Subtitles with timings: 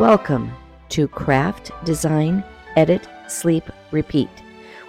[0.00, 0.50] Welcome
[0.88, 2.42] to Craft, Design,
[2.74, 4.30] Edit, Sleep, Repeat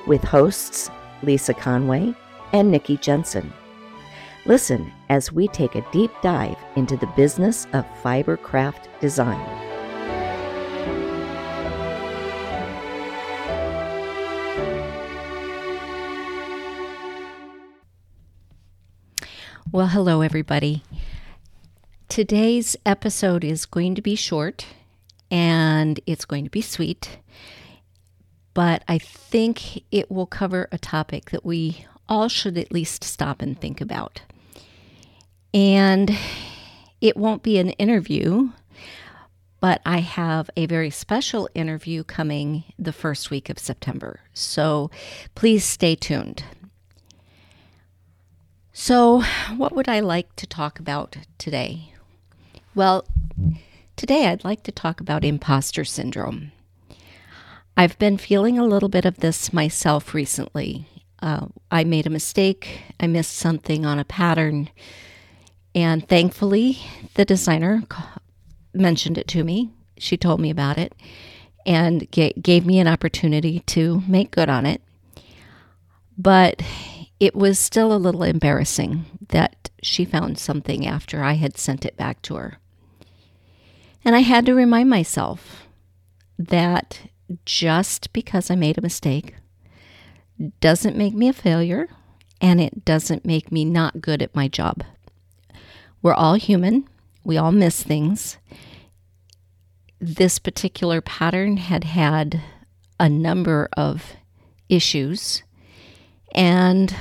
[0.07, 0.89] with hosts
[1.21, 2.15] Lisa Conway
[2.53, 3.51] and Nikki Jensen.
[4.45, 9.37] Listen as we take a deep dive into the business of fiber craft design.
[19.73, 20.83] Well, hello, everybody.
[22.07, 24.67] Today's episode is going to be short
[25.31, 27.17] and it's going to be sweet,
[28.53, 33.41] but I think it will cover a topic that we all should at least stop
[33.41, 34.21] and think about.
[35.53, 36.15] And
[36.99, 38.49] it won't be an interview,
[39.61, 44.19] but I have a very special interview coming the first week of September.
[44.33, 44.91] So
[45.33, 46.43] please stay tuned.
[48.73, 49.21] So,
[49.57, 51.93] what would I like to talk about today?
[52.73, 53.05] Well,
[53.95, 56.51] today I'd like to talk about imposter syndrome.
[57.77, 60.87] I've been feeling a little bit of this myself recently.
[61.21, 64.69] Uh, I made a mistake, I missed something on a pattern,
[65.73, 66.79] and thankfully,
[67.13, 67.83] the designer
[68.73, 69.71] mentioned it to me.
[69.97, 70.93] She told me about it
[71.65, 74.81] and gave me an opportunity to make good on it.
[76.17, 76.61] But
[77.19, 81.95] it was still a little embarrassing that she found something after I had sent it
[81.95, 82.57] back to her.
[84.03, 85.67] And I had to remind myself
[86.37, 87.01] that
[87.45, 89.35] just because I made a mistake
[90.59, 91.87] doesn't make me a failure
[92.39, 94.83] and it doesn't make me not good at my job.
[96.01, 96.87] We're all human,
[97.23, 98.37] we all miss things.
[99.99, 102.41] This particular pattern had had
[102.99, 104.15] a number of
[104.67, 105.43] issues
[106.33, 106.95] and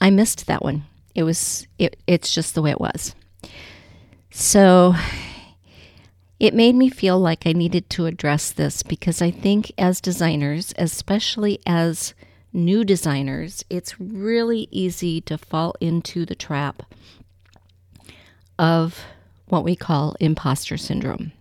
[0.00, 0.84] I missed that one.
[1.14, 3.14] It was it, it's just the way it was.
[4.30, 4.94] So
[6.40, 10.74] it made me feel like I needed to address this because I think as designers,
[10.76, 12.14] especially as
[12.52, 16.82] new designers, it's really easy to fall into the trap
[18.58, 19.04] of
[19.46, 21.32] what we call imposter syndrome.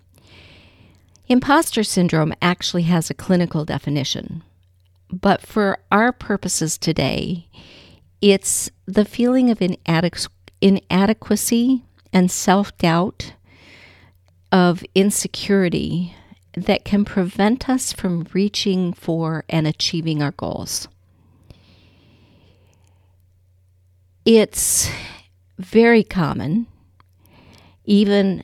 [1.27, 4.43] Imposter syndrome actually has a clinical definition.
[5.11, 7.47] But for our purposes today,
[8.21, 9.61] it's the feeling of
[10.61, 13.33] inadequacy and self doubt,
[14.53, 16.15] of insecurity
[16.53, 20.87] that can prevent us from reaching for and achieving our goals.
[24.25, 24.91] It's
[25.57, 26.67] very common.
[27.83, 28.43] Even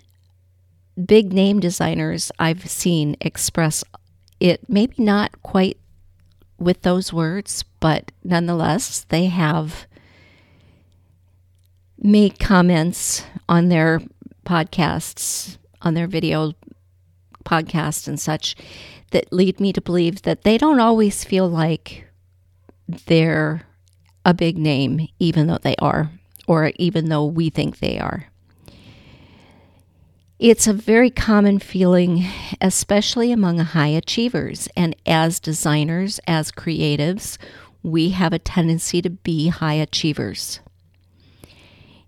[1.05, 3.83] big name designers I've seen express
[4.39, 5.77] it, maybe not quite
[6.57, 9.85] with those words, but nonetheless, they have
[11.99, 14.01] made comments on their
[14.43, 16.53] podcasts, on their video
[17.45, 18.55] podcast and such
[19.11, 22.05] that lead me to believe that they don't always feel like
[22.87, 23.63] they're
[24.25, 26.11] a big name, even though they are,
[26.47, 28.25] or even though we think they are.
[30.39, 32.25] It's a very common feeling,
[32.61, 34.69] especially among high achievers.
[34.75, 37.37] And as designers, as creatives,
[37.83, 40.61] we have a tendency to be high achievers.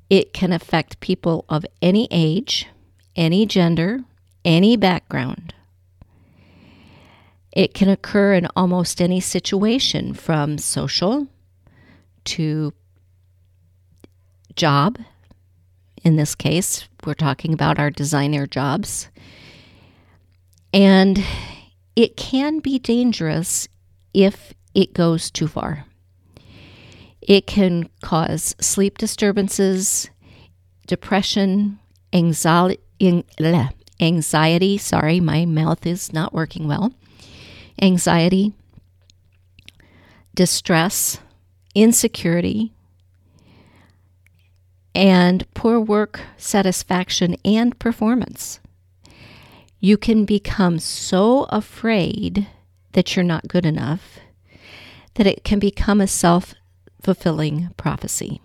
[0.10, 2.68] It can affect people of any age,
[3.16, 4.00] any gender,
[4.44, 5.54] any background.
[7.52, 11.28] It can occur in almost any situation from social
[12.26, 12.74] to
[14.56, 14.98] job
[16.04, 19.10] in this case, we're talking about our designer jobs.
[20.74, 21.24] And
[21.96, 23.68] it can be dangerous
[24.14, 25.86] if it goes too far.
[27.22, 30.10] It can cause sleep disturbances,
[30.88, 31.80] depression,
[32.14, 32.82] anxiety,
[34.00, 36.94] anxiety, sorry, my mouth is not working well.
[37.82, 38.54] Anxiety,
[40.36, 41.20] distress,
[41.74, 42.74] insecurity,
[44.94, 48.60] and poor work satisfaction and performance.
[49.80, 52.48] You can become so afraid
[52.92, 54.20] that you're not good enough
[55.16, 56.54] that it can become a self
[57.02, 58.42] fulfilling prophecy.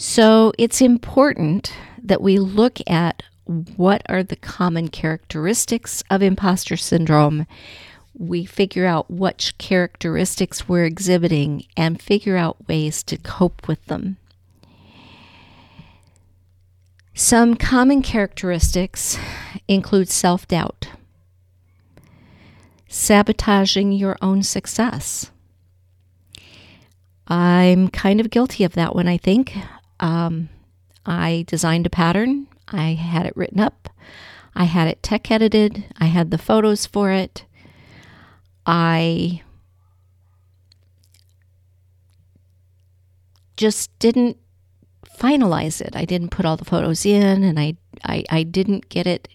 [0.00, 3.24] So it's important that we look at
[3.74, 7.48] what are the common characteristics of imposter syndrome.
[8.16, 14.18] We figure out which characteristics we're exhibiting and figure out ways to cope with them.
[17.12, 19.18] Some common characteristics
[19.66, 20.90] include self doubt,
[22.86, 25.32] sabotaging your own success.
[27.26, 29.56] I'm kind of guilty of that one, I think.
[30.00, 30.48] Um,
[31.06, 33.88] I designed a pattern, I had it written up,
[34.54, 37.44] I had it tech edited, I had the photos for it.
[38.66, 39.42] I
[43.56, 44.36] just didn't
[45.18, 45.94] finalize it.
[45.94, 49.28] I didn't put all the photos in and I, I, I didn't get it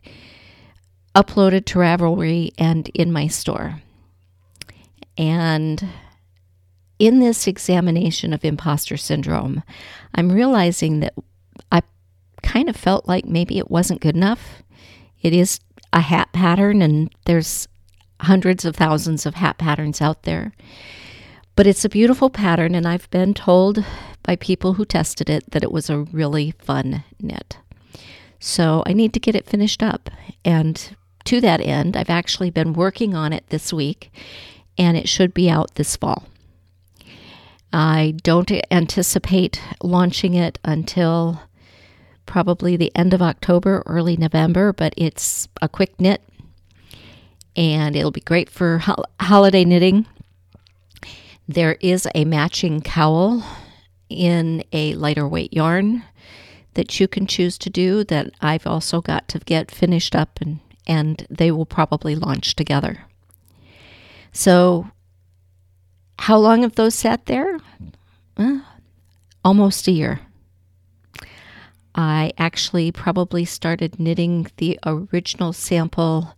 [1.13, 3.81] uploaded to Ravelry and in my store.
[5.17, 5.87] And
[7.03, 9.61] in this examination of imposter syndrome,
[10.15, 11.13] I'm realizing that
[11.69, 11.81] I
[12.41, 14.63] kind of felt like maybe it wasn't good enough.
[15.21, 15.59] It is
[15.91, 17.67] a hat pattern, and there's
[18.21, 20.53] hundreds of thousands of hat patterns out there.
[21.57, 23.83] But it's a beautiful pattern, and I've been told
[24.23, 27.57] by people who tested it that it was a really fun knit.
[28.39, 30.09] So I need to get it finished up.
[30.45, 30.95] And
[31.25, 34.09] to that end, I've actually been working on it this week,
[34.77, 36.29] and it should be out this fall.
[37.73, 41.41] I don't anticipate launching it until
[42.27, 46.21] probably the end of October, early November, but it's a quick knit
[47.55, 50.05] and it'll be great for ho- holiday knitting.
[51.47, 53.43] There is a matching cowl
[54.09, 56.03] in a lighter weight yarn
[56.75, 60.59] that you can choose to do that I've also got to get finished up and,
[60.87, 63.05] and they will probably launch together.
[64.31, 64.89] So,
[66.19, 67.59] how long have those sat there?
[69.43, 70.19] Almost a year.
[71.95, 76.35] I actually probably started knitting the original sample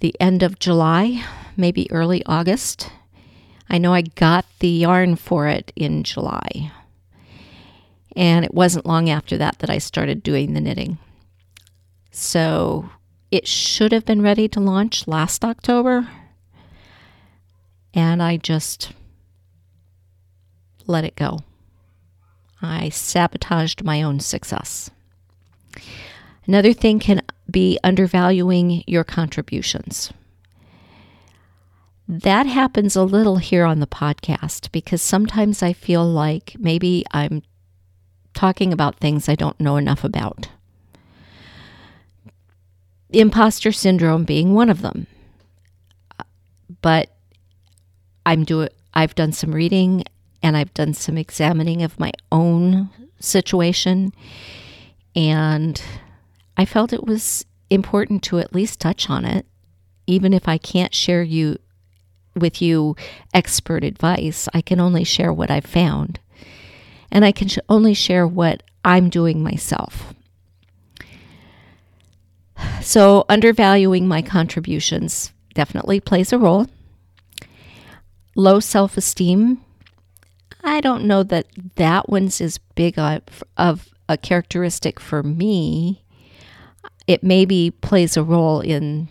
[0.00, 1.24] the end of July,
[1.56, 2.90] maybe early August.
[3.70, 6.72] I know I got the yarn for it in July.
[8.16, 10.98] And it wasn't long after that that I started doing the knitting.
[12.10, 12.90] So
[13.30, 16.08] it should have been ready to launch last October.
[17.94, 18.92] And I just
[20.86, 21.38] let it go.
[22.60, 24.90] I sabotaged my own success.
[26.46, 30.12] Another thing can be undervaluing your contributions.
[32.06, 37.42] That happens a little here on the podcast because sometimes I feel like maybe I'm
[38.34, 40.48] talking about things I don't know enough about.
[43.10, 45.06] Imposter syndrome being one of them.
[46.18, 46.24] Uh,
[46.82, 47.13] but
[48.26, 50.04] I'm doing I've done some reading
[50.42, 54.12] and I've done some examining of my own situation.
[55.16, 55.80] And
[56.56, 59.46] I felt it was important to at least touch on it,
[60.06, 61.58] even if I can't share you
[62.36, 62.94] with you
[63.32, 64.48] expert advice.
[64.52, 66.20] I can only share what I've found.
[67.10, 70.14] And I can sh- only share what I'm doing myself.
[72.80, 76.66] So, undervaluing my contributions definitely plays a role.
[78.36, 79.64] Low self esteem
[80.64, 81.46] I don't know that
[81.76, 86.02] that one's as big of, of a characteristic for me.
[87.06, 89.08] It maybe plays a role in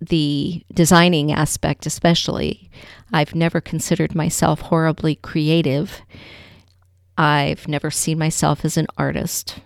[0.00, 2.70] the designing aspect, especially.
[3.12, 6.02] I've never considered myself horribly creative.
[7.18, 9.58] I've never seen myself as an artist.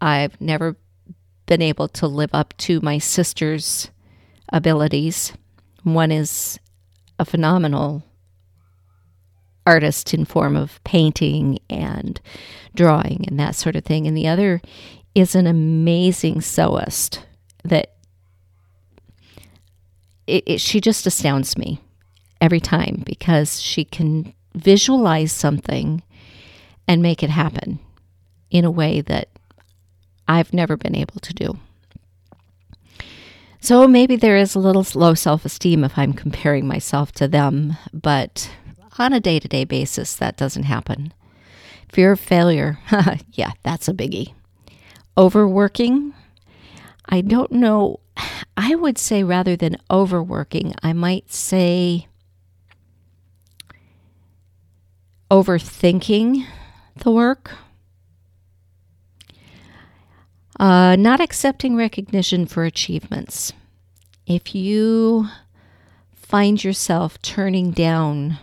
[0.00, 0.76] I've never
[1.46, 3.90] been able to live up to my sister's
[4.52, 5.32] abilities.
[5.82, 6.60] One is
[7.20, 8.02] a phenomenal
[9.66, 12.18] artist in form of painting and
[12.74, 14.06] drawing and that sort of thing.
[14.06, 14.62] And the other
[15.14, 17.20] is an amazing sewist
[17.62, 17.92] that
[20.26, 21.78] it, it, she just astounds me
[22.40, 26.02] every time because she can visualize something
[26.88, 27.78] and make it happen
[28.50, 29.28] in a way that
[30.26, 31.58] I've never been able to do.
[33.60, 37.76] So maybe there is a little low self esteem if I'm comparing myself to them,
[37.92, 38.50] but
[38.98, 41.12] on a day to day basis, that doesn't happen.
[41.88, 42.78] Fear of failure,
[43.32, 44.32] yeah, that's a biggie.
[45.16, 46.14] Overworking,
[47.06, 48.00] I don't know.
[48.56, 52.06] I would say rather than overworking, I might say
[55.30, 56.46] overthinking
[56.96, 57.52] the work.
[60.60, 63.54] Uh, not accepting recognition for achievements.
[64.26, 65.26] If you
[66.12, 68.36] find yourself turning down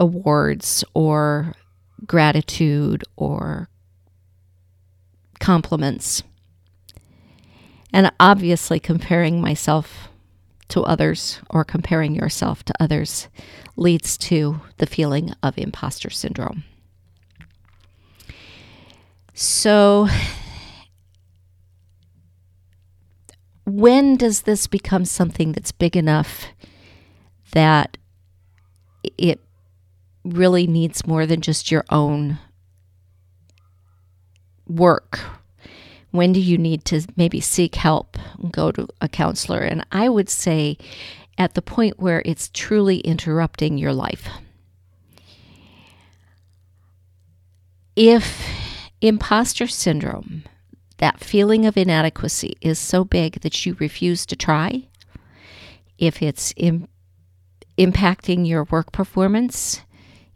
[0.00, 1.54] awards or
[2.04, 3.68] gratitude or
[5.38, 6.24] compliments.
[7.92, 10.08] And obviously, comparing myself
[10.66, 13.28] to others or comparing yourself to others
[13.76, 16.64] leads to the feeling of imposter syndrome.
[19.34, 20.08] So,
[23.64, 26.46] when does this become something that's big enough
[27.52, 27.96] that
[29.18, 29.40] it
[30.24, 32.38] really needs more than just your own
[34.66, 35.20] work.
[36.10, 38.16] When do you need to maybe seek help,
[38.50, 39.60] go to a counselor?
[39.60, 40.78] And I would say
[41.36, 44.28] at the point where it's truly interrupting your life.
[47.96, 48.63] If
[49.08, 50.44] imposter syndrome,
[50.98, 54.88] that feeling of inadequacy, is so big that you refuse to try,
[55.98, 56.88] if it's Im-
[57.78, 59.82] impacting your work performance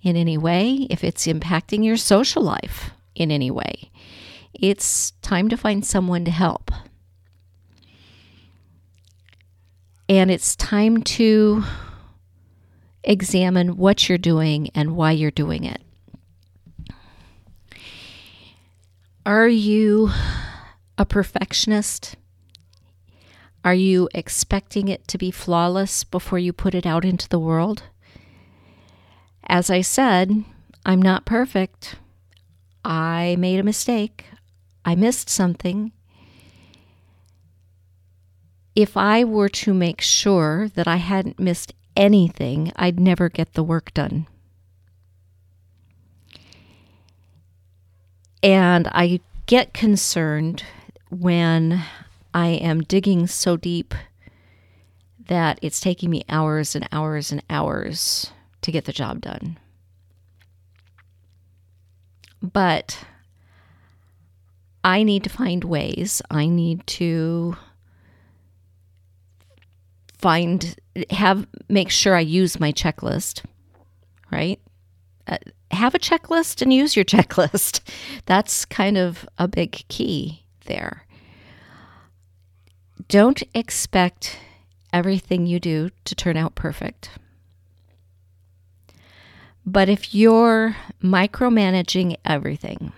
[0.02, 3.90] in any way, if it's impacting your social life in any way,
[4.52, 6.70] it's time to find someone to help.
[10.08, 11.64] And it's time to
[13.04, 15.82] examine what you're doing and why you're doing it.
[19.28, 20.11] Are you
[20.97, 22.16] a perfectionist?
[23.62, 27.82] Are you expecting it to be flawless before you put it out into the world?
[29.47, 30.44] As I said,
[30.87, 31.97] I'm not perfect.
[32.87, 34.25] I made a mistake.
[34.87, 35.92] I missed something.
[38.75, 43.62] If I were to make sure that I hadn't missed anything, I'd never get the
[43.62, 44.26] work done.
[48.42, 50.64] And I get concerned
[51.11, 51.83] when
[52.35, 53.95] I am digging so deep
[55.26, 59.59] that it's taking me hours and hours and hours to get the job done.
[62.40, 63.04] But
[64.85, 66.23] I need to find ways.
[66.30, 67.57] I need to
[70.16, 70.76] find
[71.11, 73.45] have make sure I use my checklist,
[74.30, 74.61] right?
[75.28, 75.37] Uh,
[75.70, 77.80] have a checklist and use your checklist.
[78.26, 81.04] That's kind of a big key there.
[83.08, 84.38] Don't expect
[84.92, 87.11] everything you do to turn out perfect.
[89.64, 92.92] But if you're micromanaging everything,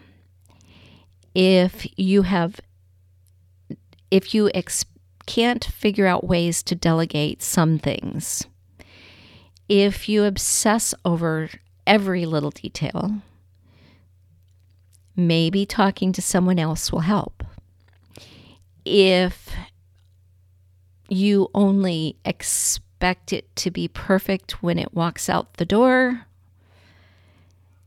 [1.35, 2.61] if you have,
[4.11, 4.85] if you ex-
[5.27, 8.47] can't figure out ways to delegate some things,
[9.69, 11.51] if you obsess over
[11.91, 13.21] every little detail,
[15.17, 17.43] maybe talking to someone else will help.
[18.85, 19.51] If
[21.09, 26.27] you only expect it to be perfect when it walks out the door,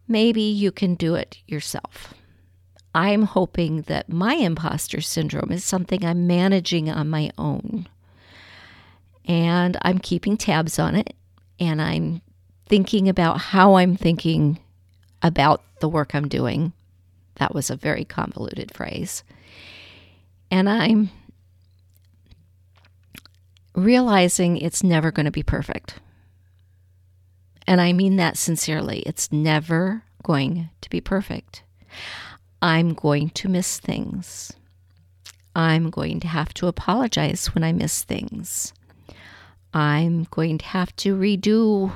[0.06, 2.14] maybe you can do it yourself.
[2.94, 7.88] I'm hoping that my imposter syndrome is something I'm managing on my own.
[9.26, 11.16] And I'm keeping tabs on it
[11.58, 12.22] and I'm
[12.74, 14.58] thinking about how I'm thinking
[15.22, 16.74] about the work I'm doing.
[17.36, 19.24] That was a very convoluted phrase.
[20.50, 21.12] And I'm
[23.76, 26.00] realizing it's never going to be perfect.
[27.68, 29.02] And I mean that sincerely.
[29.02, 31.62] It's never going to be perfect.
[32.60, 34.52] I'm going to miss things.
[35.56, 38.74] I'm going to have to apologize when I miss things.
[39.76, 41.92] I'm going to have to redo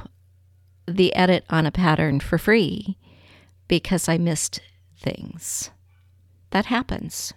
[0.88, 2.98] the edit on a pattern for free
[3.68, 4.62] because I missed
[4.98, 5.70] things.
[6.52, 7.34] That happens.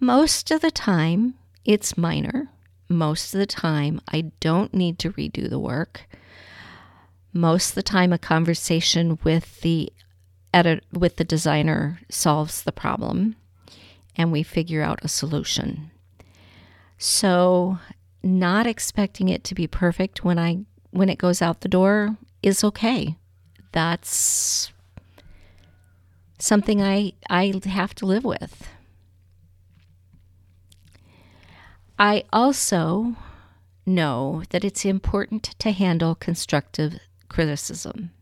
[0.00, 2.50] Most of the time, it's minor.
[2.88, 6.08] Most of the time, I don't need to redo the work.
[7.32, 9.92] Most of the time, a conversation with the
[10.52, 13.36] edit with the designer solves the problem,
[14.16, 15.90] and we figure out a solution.
[16.98, 17.78] So,
[18.22, 22.62] not expecting it to be perfect when I when it goes out the door is
[22.62, 23.16] okay.
[23.72, 24.72] That's
[26.38, 28.68] something I I have to live with.
[31.98, 33.16] I also
[33.84, 38.12] know that it's important to handle constructive criticism.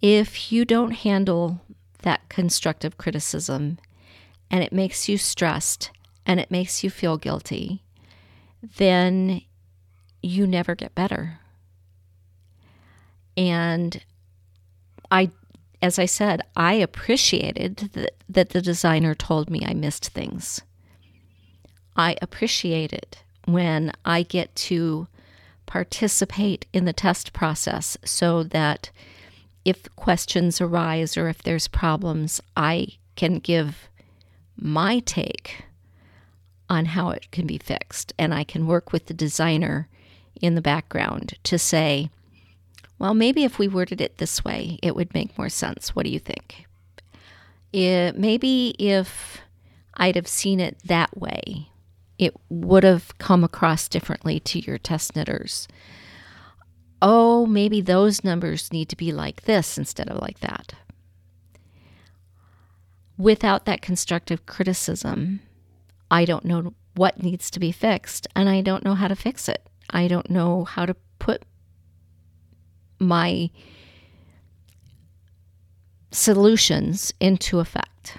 [0.00, 1.60] If you don't handle
[2.02, 3.78] that constructive criticism
[4.50, 5.90] and it makes you stressed
[6.24, 7.82] and it makes you feel guilty,
[8.62, 9.42] then
[10.22, 11.40] you never get better.
[13.38, 14.02] And
[15.12, 15.30] I,
[15.80, 20.60] as I said, I appreciated that, that the designer told me I missed things.
[21.96, 25.06] I appreciate it when I get to
[25.66, 28.90] participate in the test process so that
[29.64, 33.88] if questions arise or if there's problems, I can give
[34.56, 35.64] my take
[36.68, 38.12] on how it can be fixed.
[38.18, 39.88] And I can work with the designer
[40.40, 42.10] in the background to say,
[42.98, 45.94] well, maybe if we worded it this way, it would make more sense.
[45.94, 46.66] What do you think?
[47.72, 49.38] It, maybe if
[49.94, 51.70] I'd have seen it that way,
[52.18, 55.68] it would have come across differently to your test knitters.
[57.00, 60.74] Oh, maybe those numbers need to be like this instead of like that.
[63.18, 65.40] without that constructive criticism,
[66.10, 69.48] I don't know what needs to be fixed and I don't know how to fix
[69.48, 69.68] it.
[69.90, 71.42] I don't know how to put
[72.98, 73.50] my
[76.10, 78.18] solutions into effect.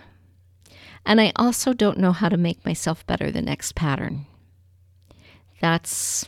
[1.05, 4.25] And I also don't know how to make myself better the next pattern.
[5.59, 6.27] That's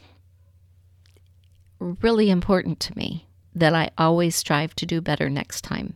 [1.79, 5.96] really important to me that I always strive to do better next time.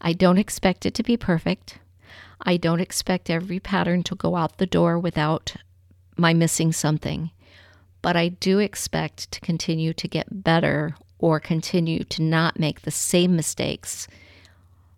[0.00, 1.78] I don't expect it to be perfect.
[2.40, 5.54] I don't expect every pattern to go out the door without
[6.16, 7.30] my missing something.
[8.00, 12.90] But I do expect to continue to get better or continue to not make the
[12.90, 14.08] same mistakes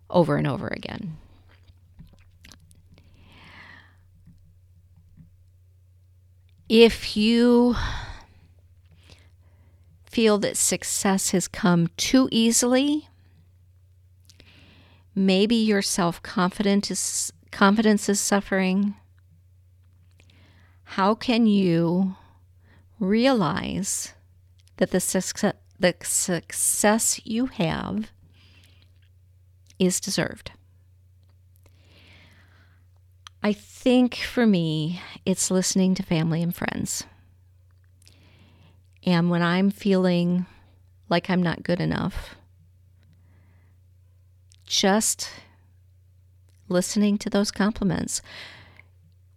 [0.09, 1.15] over and over again.
[6.67, 7.75] If you
[10.07, 13.07] feel that success has come too easily,
[15.13, 18.95] maybe your self confidence is, confidence is suffering.
[20.85, 22.15] How can you
[22.99, 24.13] realize
[24.77, 25.53] that the success,
[25.85, 28.09] the success you have
[29.77, 30.51] is deserved?
[33.43, 37.03] I think for me, it's listening to family and friends.
[39.05, 40.47] And when I'm feeling
[41.07, 42.33] like I'm not good enough,
[44.65, 45.29] just
[46.67, 48.23] listening to those compliments.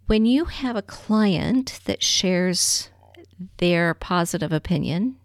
[0.07, 2.89] When you have a client that shares
[3.57, 5.18] their positive opinion,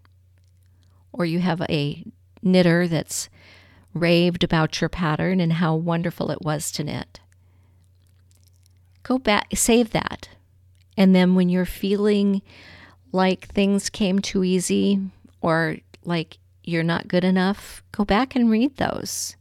[1.14, 2.04] or you have a
[2.42, 3.28] knitter that's
[3.94, 7.21] raved about your pattern and how wonderful it was to knit,
[9.04, 10.28] go back, save that.
[10.97, 12.42] And then when you're feeling
[13.12, 15.00] like things came too easy
[15.41, 19.36] or like you're not good enough, go back and read those.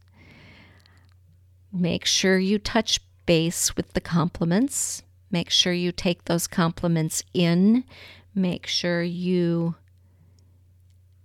[1.72, 5.02] Make sure you touch base with the compliments.
[5.32, 7.82] Make sure you take those compliments in.
[8.32, 9.74] Make sure you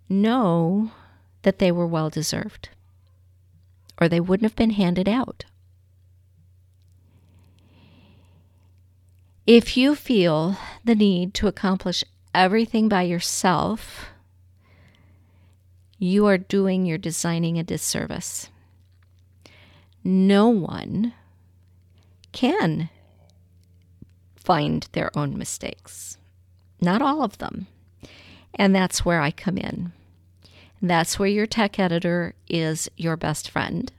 [0.09, 0.91] know
[1.43, 2.69] that they were well deserved
[3.99, 5.45] or they wouldn't have been handed out.
[9.45, 14.05] If you feel the need to accomplish everything by yourself,
[15.97, 18.49] you are doing your designing a disservice.
[20.03, 21.13] No one
[22.31, 22.89] can
[24.35, 26.17] find their own mistakes,
[26.79, 27.67] not all of them.
[28.55, 29.91] And that's where I come in.
[30.81, 33.91] That's where your tech editor is your best friend,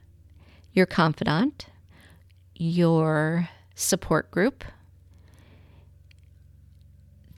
[0.73, 1.67] your confidant,
[2.55, 4.63] your support group,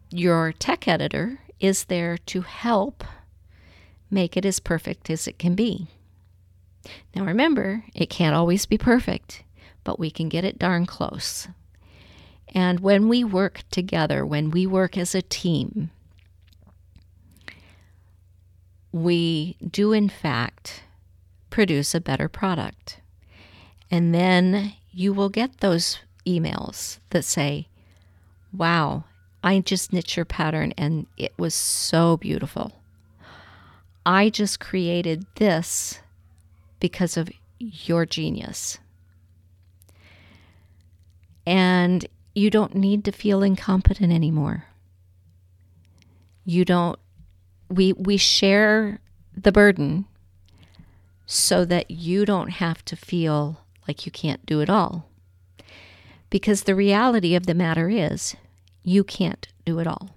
[0.10, 3.03] your tech editor is there to help
[4.12, 5.88] make it as perfect as it can be.
[7.15, 9.43] Now remember, it can't always be perfect,
[9.84, 11.47] but we can get it darn close.
[12.49, 15.89] And when we work together, when we work as a team,
[18.93, 20.84] we do in fact
[21.49, 23.01] produce a better product.
[23.91, 27.67] And then you will get those emails that say,
[28.56, 29.03] Wow,
[29.43, 32.71] I just knit your pattern and it was so beautiful.
[34.06, 35.99] I just created this
[36.79, 37.29] because of
[37.60, 38.77] your genius.
[41.45, 44.65] And you don't need to feel incompetent anymore.
[46.45, 46.99] You don't
[47.73, 48.99] we we share
[49.36, 50.05] the burden
[51.25, 55.09] so that you don't have to feel like you can't do it all.
[56.29, 58.36] Because the reality of the matter is
[58.83, 60.15] you can't do it all.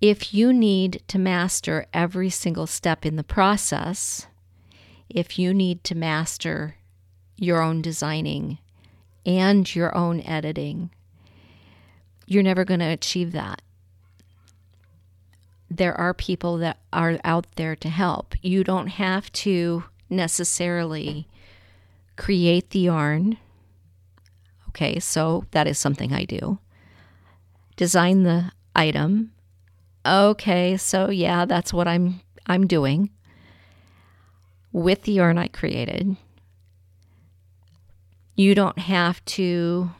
[0.00, 4.26] If you need to master every single step in the process,
[5.08, 6.76] if you need to master
[7.36, 8.58] your own designing
[9.26, 10.90] and your own editing,
[12.26, 13.60] you're never going to achieve that.
[15.70, 18.34] There are people that are out there to help.
[18.42, 21.28] You don't have to necessarily
[22.16, 23.38] create the yarn
[24.70, 26.60] Okay, so that is something I do.
[27.76, 29.32] Design the item.
[30.06, 33.10] Okay, so yeah, that's what I'm I'm doing
[34.72, 36.16] with the yarn I created.
[38.36, 39.90] You don't have to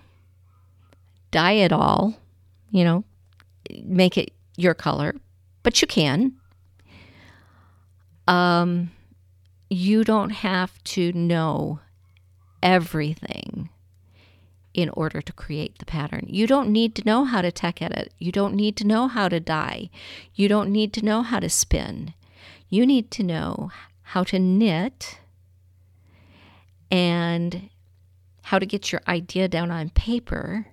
[1.32, 2.14] dye it all,
[2.70, 3.04] you know,
[3.82, 5.16] make it your color,
[5.62, 6.32] but you can.
[8.26, 8.90] Um,
[9.68, 11.80] you don't have to know
[12.62, 13.70] everything
[14.72, 16.26] in order to create the pattern.
[16.28, 18.12] You don't need to know how to tech edit.
[18.18, 19.90] You don't need to know how to dye.
[20.34, 22.14] You don't need to know how to spin.
[22.68, 23.70] You need to know
[24.02, 25.18] how to knit
[26.90, 27.70] and
[28.42, 30.66] how to get your idea down on paper.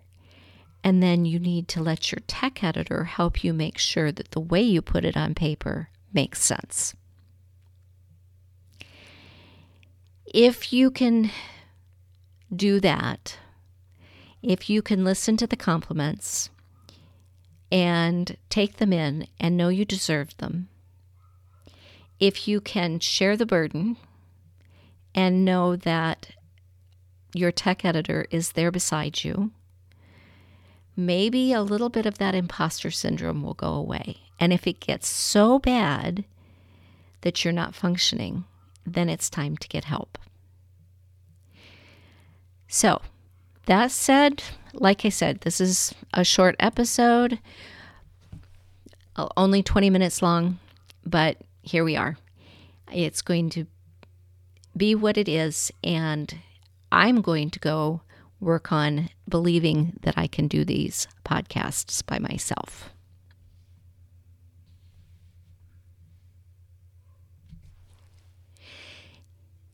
[0.83, 4.39] And then you need to let your tech editor help you make sure that the
[4.39, 6.95] way you put it on paper makes sense.
[10.25, 11.31] If you can
[12.53, 13.37] do that,
[14.41, 16.49] if you can listen to the compliments
[17.71, 20.69] and take them in and know you deserve them,
[22.19, 23.97] if you can share the burden
[25.13, 26.31] and know that
[27.33, 29.51] your tech editor is there beside you,
[30.97, 34.17] maybe a little bit of that imposter syndrome will go away.
[34.39, 36.25] And if it gets so bad
[37.21, 38.45] that you're not functioning,
[38.85, 40.17] then it's time to get help.
[42.67, 43.01] So,
[43.67, 47.39] that said, like I said, this is a short episode,
[49.15, 50.59] uh, only 20 minutes long,
[51.05, 52.17] but here we are.
[52.91, 53.67] It's going to
[54.75, 56.33] be what it is, and
[56.91, 58.01] I'm going to go
[58.39, 62.91] work on believing that I can do these podcasts by myself.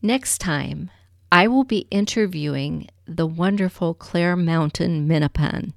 [0.00, 0.90] Next time,
[1.32, 5.72] I will be interviewing the wonderful Claire Mountain Minipan.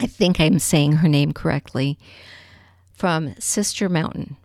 [0.00, 1.98] I think I'm saying her name correctly
[2.92, 4.36] from Sister Mountain.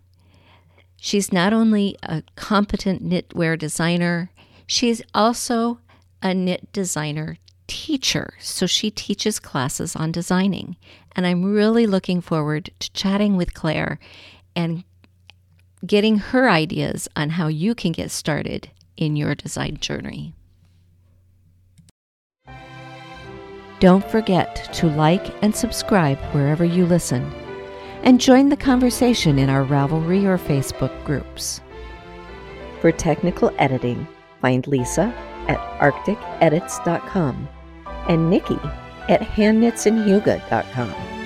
[0.98, 4.30] She's not only a competent knitwear designer,
[4.68, 5.80] she's also
[6.22, 7.38] a knit designer
[7.72, 8.34] teacher.
[8.38, 10.76] So she teaches classes on designing.
[11.16, 13.98] And I'm really looking forward to chatting with Claire
[14.58, 14.84] and
[15.86, 20.34] getting her ideas on how you can get started in your design journey.
[23.80, 27.24] Don't forget to like and subscribe wherever you listen,
[28.04, 31.62] and join the conversation in our Ravelry or Facebook groups.
[32.82, 34.06] For technical editing,
[34.42, 35.14] find Lisa
[35.48, 37.48] at arcticedits.com
[38.12, 38.60] and Nikki
[39.08, 41.21] at handknitsandhuga.com.